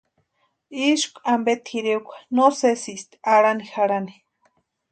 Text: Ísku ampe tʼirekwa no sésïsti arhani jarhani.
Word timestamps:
Ísku 0.91 1.19
ampe 1.33 1.53
tʼirekwa 1.65 2.15
no 2.35 2.45
sésïsti 2.59 3.15
arhani 3.33 3.65
jarhani. 3.73 4.15